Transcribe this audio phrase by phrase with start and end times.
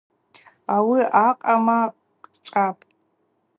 [0.75, 1.79] Ауи акъама
[2.21, 2.83] хъчӏвапӏ.